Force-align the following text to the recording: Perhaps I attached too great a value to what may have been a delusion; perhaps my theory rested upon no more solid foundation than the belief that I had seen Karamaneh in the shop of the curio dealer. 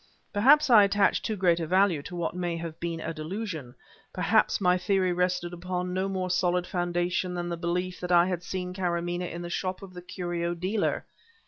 Perhaps 0.33 0.71
I 0.71 0.83
attached 0.83 1.23
too 1.23 1.35
great 1.35 1.59
a 1.59 1.67
value 1.67 2.01
to 2.01 2.15
what 2.15 2.33
may 2.35 2.57
have 2.57 2.79
been 2.79 2.99
a 2.99 3.13
delusion; 3.13 3.75
perhaps 4.11 4.59
my 4.59 4.75
theory 4.75 5.13
rested 5.13 5.53
upon 5.53 5.93
no 5.93 6.09
more 6.09 6.31
solid 6.31 6.65
foundation 6.65 7.35
than 7.35 7.49
the 7.49 7.55
belief 7.55 7.99
that 7.99 8.11
I 8.11 8.25
had 8.25 8.41
seen 8.41 8.73
Karamaneh 8.73 9.29
in 9.31 9.43
the 9.43 9.49
shop 9.51 9.83
of 9.83 9.93
the 9.93 10.01
curio 10.01 10.55
dealer. 10.55 11.05